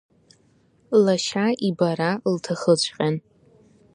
[1.03, 3.15] Лашьа ибара лҭахыҵәҟьан.